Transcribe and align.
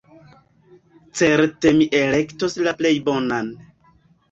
Certe 1.19 1.75
mi 1.81 1.87
elektos 2.01 2.59
la 2.69 2.75
plej 2.83 2.95
bonan. 3.13 3.55